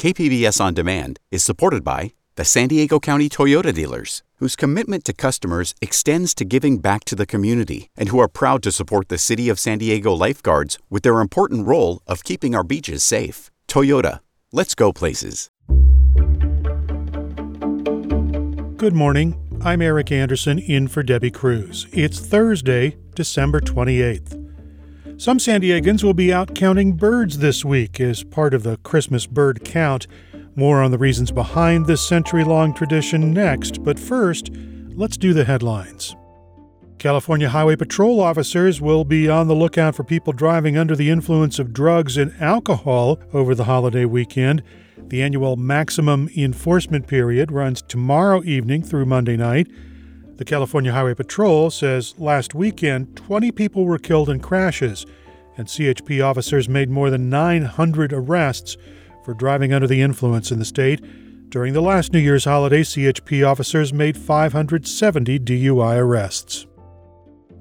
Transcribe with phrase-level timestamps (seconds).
[0.00, 5.12] KPBS On Demand is supported by the San Diego County Toyota dealers, whose commitment to
[5.12, 9.18] customers extends to giving back to the community and who are proud to support the
[9.18, 13.50] City of San Diego lifeguards with their important role of keeping our beaches safe.
[13.68, 14.20] Toyota,
[14.52, 15.50] let's go places.
[18.78, 19.36] Good morning.
[19.62, 21.86] I'm Eric Anderson in for Debbie Cruz.
[21.92, 24.39] It's Thursday, December 28th.
[25.20, 29.26] Some San Diegans will be out counting birds this week as part of the Christmas
[29.26, 30.06] bird count.
[30.56, 34.48] More on the reasons behind this century long tradition next, but first,
[34.94, 36.16] let's do the headlines.
[36.96, 41.58] California Highway Patrol officers will be on the lookout for people driving under the influence
[41.58, 44.62] of drugs and alcohol over the holiday weekend.
[44.96, 49.66] The annual maximum enforcement period runs tomorrow evening through Monday night.
[50.40, 55.04] The California Highway Patrol says last weekend 20 people were killed in crashes,
[55.58, 58.78] and CHP officers made more than 900 arrests
[59.22, 61.04] for driving under the influence in the state.
[61.50, 66.66] During the last New Year's holiday, CHP officers made 570 DUI arrests.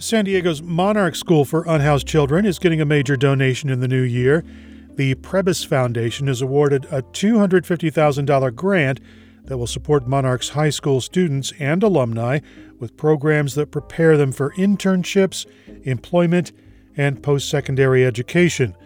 [0.00, 4.02] San Diego's Monarch School for Unhoused Children is getting a major donation in the new
[4.02, 4.44] year.
[4.96, 8.98] The Prebys Foundation is awarded a $250,000 grant
[9.44, 12.40] that will support Monarch's high school students and alumni
[12.78, 15.46] with programs that prepare them for internships,
[15.84, 16.52] employment,
[16.96, 18.76] and post secondary education.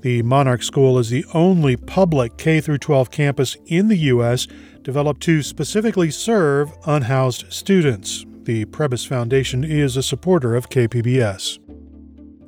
[0.00, 4.46] The Monarch School is the only public K 12 campus in the U.S.
[4.82, 8.24] developed to specifically serve unhoused students.
[8.42, 11.58] The Prebys Foundation is a supporter of KPBS.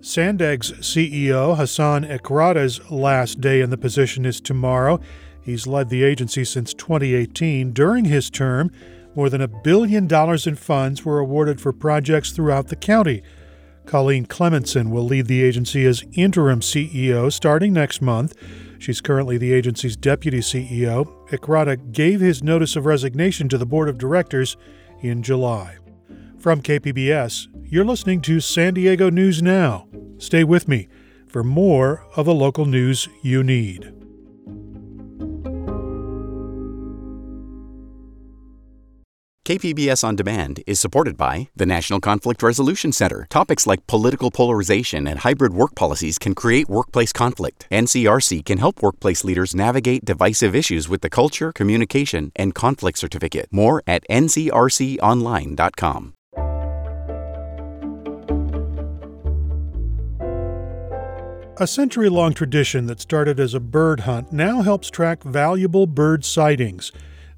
[0.01, 4.99] SANDAG's CEO Hasan Ikhrata's last day in the position is tomorrow.
[5.43, 7.73] He's led the agency since 2018.
[7.73, 8.71] During his term,
[9.15, 13.23] more than a billion dollars in funds were awarded for projects throughout the county.
[13.87, 18.35] Colleen Clementson will lead the agency as interim CEO starting next month.
[18.79, 21.07] She's currently the agency's deputy CEO.
[21.29, 24.57] Ikhrata gave his notice of resignation to the board of directors
[25.01, 25.77] in July.
[26.39, 29.89] From KPBS, you're listening to San Diego News Now.
[30.19, 30.89] Stay with me
[31.29, 34.00] for more of the local news you need.
[39.47, 43.27] KPBS On Demand is supported by the National Conflict Resolution Center.
[43.31, 47.67] Topics like political polarization and hybrid work policies can create workplace conflict.
[47.73, 53.49] NCRC can help workplace leaders navigate divisive issues with the Culture, Communication, and Conflict Certificate.
[53.51, 56.15] More at ncrconline.com.
[61.57, 66.25] A century long tradition that started as a bird hunt now helps track valuable bird
[66.25, 66.91] sightings.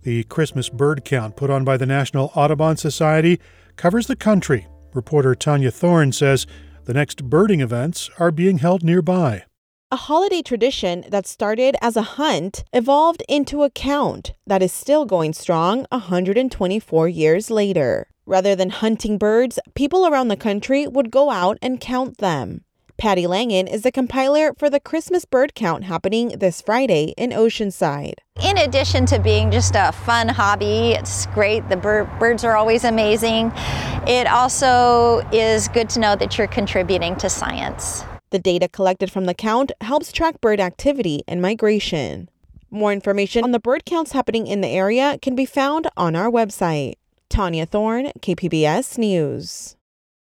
[0.03, 3.39] The Christmas bird count put on by the National Audubon Society
[3.77, 4.67] covers the country.
[4.93, 6.45] Reporter Tanya Thorne says
[6.87, 9.45] the next birding events are being held nearby.
[9.93, 15.05] A holiday tradition that started as a hunt evolved into a count that is still
[15.05, 18.09] going strong 124 years later.
[18.27, 22.65] Rather than hunting birds, people around the country would go out and count them.
[23.03, 28.15] Patty Langen is the compiler for the Christmas bird count happening this Friday in Oceanside.
[28.41, 31.69] In addition to being just a fun hobby, it's great.
[31.69, 33.51] The bir- birds are always amazing.
[34.07, 38.05] It also is good to know that you're contributing to science.
[38.31, 42.29] The data collected from the count helps track bird activity and migration.
[42.71, 46.31] More information on the bird counts happening in the area can be found on our
[46.31, 46.95] website.
[47.29, 49.75] Tanya Thorne, KPBS News.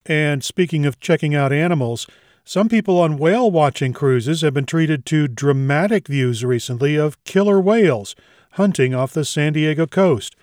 [0.07, 2.07] And speaking of checking out animals,
[2.49, 7.61] some people on whale watching cruises have been treated to dramatic views recently of killer
[7.61, 8.17] whales
[8.53, 10.35] hunting off the San Diego coast.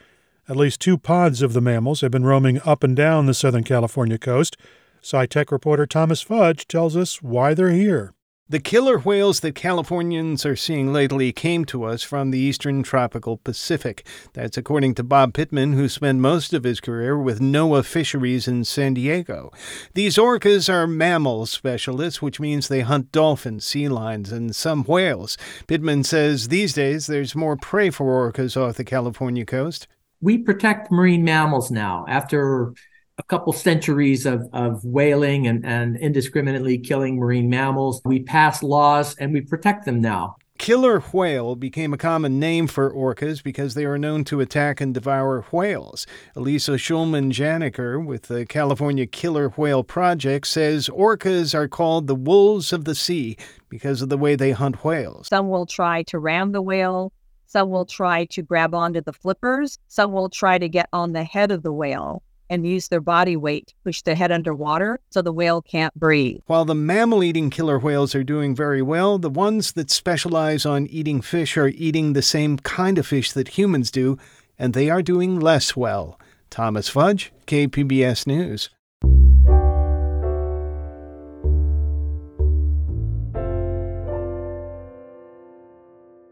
[0.47, 3.63] At least two pods of the mammals have been roaming up and down the Southern
[3.63, 4.55] California coast.
[5.01, 8.13] SciTech reporter Thomas Fudge tells us why they're here.
[8.47, 13.37] The killer whales that Californians are seeing lately came to us from the eastern tropical
[13.37, 14.05] Pacific.
[14.33, 18.63] That's according to Bob Pitman, who spent most of his career with NOAA Fisheries in
[18.63, 19.51] San Diego.
[19.95, 25.39] These orcas are mammal specialists, which means they hunt dolphins, sea lions, and some whales.
[25.65, 29.87] Pitman says these days there's more prey for orcas off the California coast.
[30.21, 32.73] We protect marine mammals now after
[33.17, 38.01] a couple centuries of, of whaling and, and indiscriminately killing marine mammals.
[38.05, 40.35] We pass laws and we protect them now.
[40.57, 44.93] Killer whale became a common name for orcas because they are known to attack and
[44.93, 46.07] devour whales.
[46.33, 52.85] Alisa Schulman-Janiger with the California Killer Whale Project says orcas are called the wolves of
[52.85, 53.35] the sea
[53.67, 55.27] because of the way they hunt whales.
[55.27, 57.11] Some will try to ram the whale,
[57.47, 61.25] some will try to grab onto the flippers, some will try to get on the
[61.25, 65.21] head of the whale and use their body weight to push their head underwater so
[65.21, 66.39] the whale can't breathe.
[66.45, 70.87] While the mammal eating killer whales are doing very well, the ones that specialize on
[70.87, 74.17] eating fish are eating the same kind of fish that humans do,
[74.57, 76.19] and they are doing less well.
[76.49, 78.69] Thomas Fudge, KPBS News.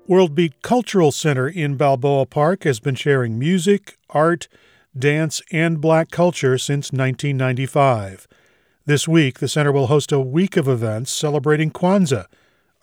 [0.10, 4.50] Worldbeat Cultural Center in Balboa Park has been sharing music, art,
[4.98, 8.28] dance, and black culture since 1995.
[8.86, 12.26] This week, the center will host a week of events celebrating Kwanzaa.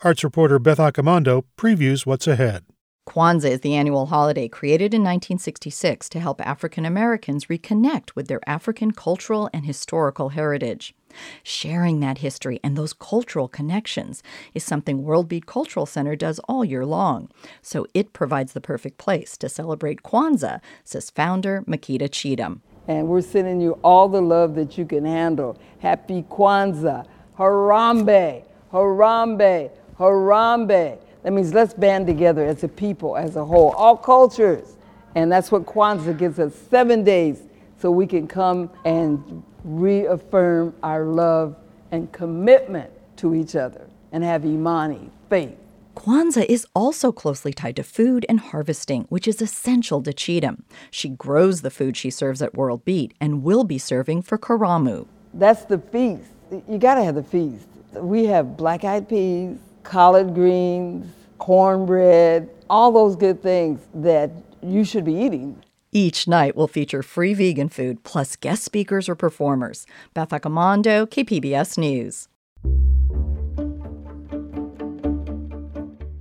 [0.03, 2.65] Arts reporter Beth Accomando previews what's ahead.
[3.07, 8.41] Kwanzaa is the annual holiday created in 1966 to help African Americans reconnect with their
[8.47, 10.95] African cultural and historical heritage.
[11.43, 14.23] Sharing that history and those cultural connections
[14.53, 17.29] is something Worldbeat Cultural Center does all year long.
[17.61, 22.61] So it provides the perfect place to celebrate Kwanzaa, says founder Makeda Cheatham.
[22.87, 25.57] And we're sending you all the love that you can handle.
[25.79, 27.05] Happy Kwanzaa.
[27.37, 30.97] Harambee, Harambee, Harambee.
[31.23, 34.75] That means let's band together as a people, as a whole, all cultures.
[35.15, 37.43] And that's what Kwanzaa gives us seven days
[37.81, 41.55] so we can come and reaffirm our love
[41.91, 45.57] and commitment to each other and have Imani, faith.
[45.95, 50.63] Kwanzaa is also closely tied to food and harvesting, which is essential to Cheatham.
[50.89, 55.07] She grows the food she serves at Worldbeat and will be serving for Karamu.
[55.33, 56.29] That's the feast.
[56.69, 57.67] You gotta have the feast.
[57.95, 64.31] We have black eyed peas, collard greens, cornbread, all those good things that
[64.61, 65.61] you should be eating.
[65.93, 69.85] Each night will feature free vegan food plus guest speakers or performers.
[70.13, 72.29] Beth Accomando, KPBS News.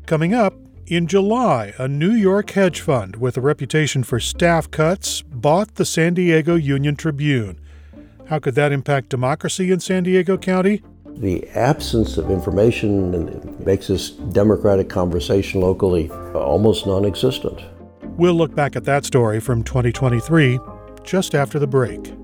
[0.06, 0.54] Coming up,
[0.88, 5.84] in July, a New York hedge fund with a reputation for staff cuts bought the
[5.84, 7.60] San Diego Union Tribune.
[8.26, 10.82] How could that impact democracy in San Diego County?
[11.06, 17.60] The absence of information makes this democratic conversation locally almost non existent.
[18.20, 20.60] We'll look back at that story from 2023
[21.02, 22.19] just after the break.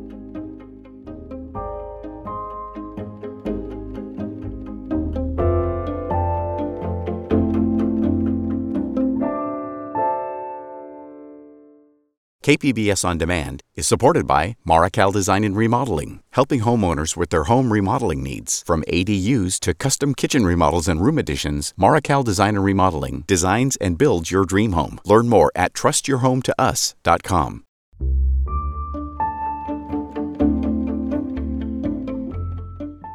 [12.46, 17.72] KPBS On Demand is supported by Marical Design and Remodeling, helping homeowners with their home
[17.72, 18.62] remodeling needs.
[18.64, 23.98] From ADUs to custom kitchen remodels and room additions, Marical Design and Remodeling designs and
[23.98, 25.00] builds your dream home.
[25.04, 27.64] Learn more at trustyourhometous.com.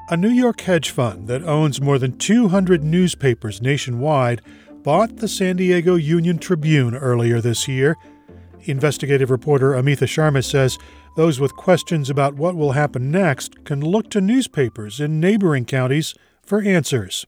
[0.10, 4.42] A New York hedge fund that owns more than 200 newspapers nationwide
[4.84, 7.96] bought the San Diego Union Tribune earlier this year
[8.66, 10.78] Investigative reporter Amita Sharma says
[11.16, 16.16] those with questions about what will happen next can look to newspapers in neighboring counties
[16.44, 17.26] for answers.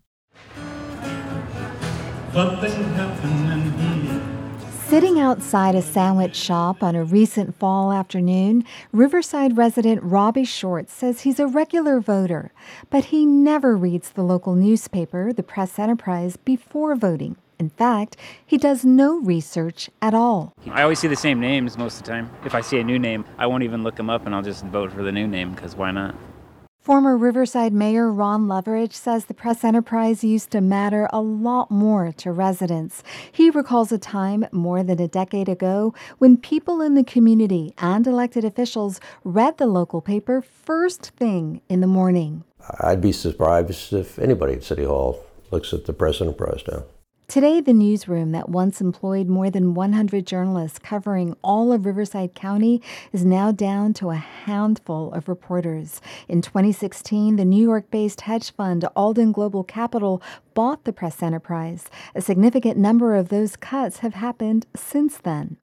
[4.87, 11.21] Sitting outside a sandwich shop on a recent fall afternoon, Riverside resident Robbie Short says
[11.21, 12.51] he's a regular voter,
[12.89, 17.37] but he never reads the local newspaper, the Press Enterprise, before voting.
[17.59, 20.53] In fact, he does no research at all.
[20.69, 22.31] I always see the same names most of the time.
[22.45, 24.65] If I see a new name, I won't even look them up and I'll just
[24.65, 26.15] vote for the new name because why not?
[26.83, 32.11] Former Riverside Mayor Ron Loveridge says the press enterprise used to matter a lot more
[32.17, 33.03] to residents.
[33.31, 38.05] He recalls a time more than a decade ago when people in the community and
[38.05, 42.43] elected officials read the local paper first thing in the morning.
[42.81, 46.83] I'd be surprised if anybody at City Hall looks at the press enterprise now.
[47.27, 52.81] Today, the newsroom that once employed more than 100 journalists covering all of Riverside County
[53.11, 56.01] is now down to a handful of reporters.
[56.27, 60.21] In 2016, the New York based hedge fund Alden Global Capital
[60.53, 61.89] bought the press enterprise.
[62.13, 65.57] A significant number of those cuts have happened since then.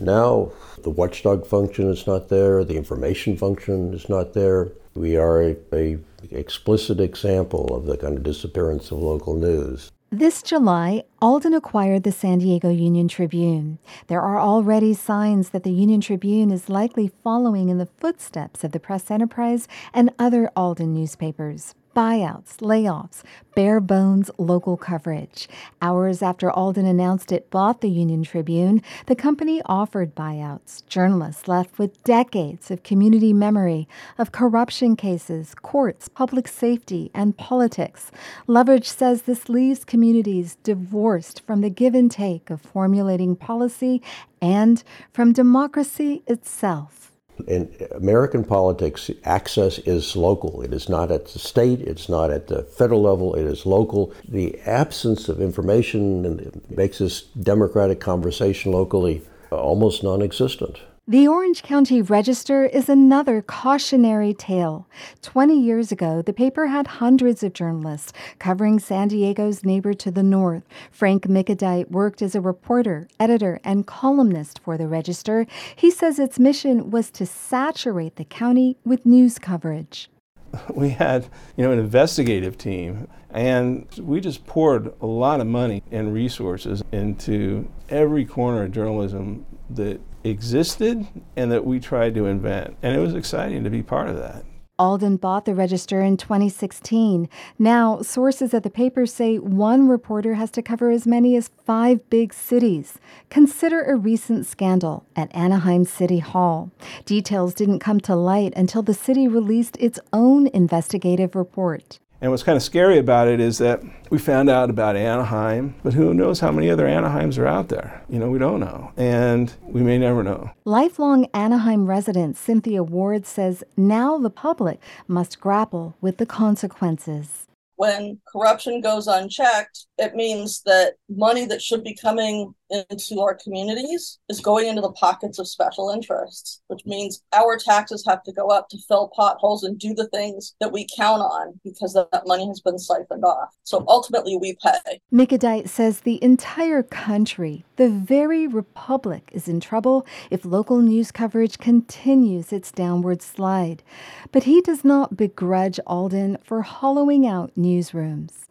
[0.00, 0.52] Now
[0.82, 4.72] the watchdog function is not there, the information function is not there.
[4.94, 5.98] We are a, a
[6.30, 9.92] explicit example of the kind of disappearance of local news.
[10.10, 13.78] This July, Alden acquired the San Diego Union Tribune.
[14.06, 18.72] There are already signs that the Union Tribune is likely following in the footsteps of
[18.72, 23.24] the Press Enterprise and other Alden newspapers buyouts, layoffs,
[23.56, 25.48] bare bones local coverage.
[25.82, 30.86] Hours after Alden announced it bought the Union Tribune, the company offered buyouts.
[30.86, 38.12] Journalists left with decades of community memory of corruption cases, courts, public safety, and politics.
[38.46, 44.00] Loveridge says this leaves communities divorced from the give and take of formulating policy
[44.40, 47.07] and from democracy itself.
[47.46, 50.62] In American politics, access is local.
[50.62, 54.12] It is not at the state, it's not at the federal level, it is local.
[54.28, 60.80] The absence of information makes this democratic conversation locally almost non existent.
[61.10, 64.86] The Orange County Register is another cautionary tale.
[65.22, 70.22] 20 years ago, the paper had hundreds of journalists covering San Diego's neighbor to the
[70.22, 70.64] north.
[70.90, 75.46] Frank Mickadeit worked as a reporter, editor, and columnist for the Register.
[75.74, 80.10] He says its mission was to saturate the county with news coverage.
[80.74, 85.82] We had, you know, an investigative team and we just poured a lot of money
[85.90, 92.76] and resources into every corner of journalism that existed and that we tried to invent.
[92.82, 94.44] And it was exciting to be part of that.
[94.78, 97.28] Alden bought the register in 2016.
[97.58, 102.08] Now, sources at the paper say one reporter has to cover as many as five
[102.10, 102.98] big cities.
[103.28, 106.70] Consider a recent scandal at Anaheim City Hall.
[107.04, 111.98] Details didn't come to light until the city released its own investigative report.
[112.20, 115.94] And what's kind of scary about it is that we found out about Anaheim, but
[115.94, 118.02] who knows how many other Anaheims are out there?
[118.08, 120.50] You know, we don't know, and we may never know.
[120.64, 127.46] Lifelong Anaheim resident Cynthia Ward says now the public must grapple with the consequences
[127.78, 132.54] when corruption goes unchecked, it means that money that should be coming
[132.90, 138.04] into our communities is going into the pockets of special interests, which means our taxes
[138.06, 141.58] have to go up to fill potholes and do the things that we count on
[141.64, 143.54] because that money has been siphoned off.
[143.64, 145.00] So ultimately, we pay.
[145.12, 151.58] Mickadeit says the entire country, the very republic, is in trouble if local news coverage
[151.58, 153.82] continues its downward slide.
[154.30, 158.47] But he does not begrudge Alden for hollowing out newsrooms.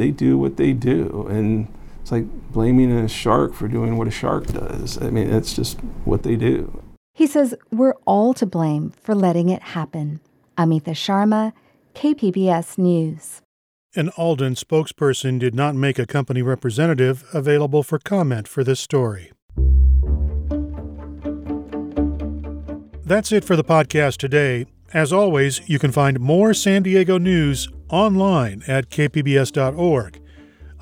[0.00, 1.68] They do what they do, and
[2.00, 4.96] it's like blaming a shark for doing what a shark does.
[4.96, 6.82] I mean, it's just what they do.
[7.12, 10.20] He says we're all to blame for letting it happen.
[10.56, 11.52] Amita Sharma,
[11.94, 13.42] KPBS News.
[13.94, 19.32] An Alden spokesperson did not make a company representative available for comment for this story.
[23.04, 24.64] That's it for the podcast today.
[24.94, 30.20] As always, you can find more San Diego news online at kpbs.org.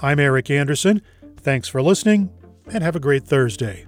[0.00, 1.02] I'm Eric Anderson.
[1.38, 2.30] Thanks for listening,
[2.72, 3.87] and have a great Thursday.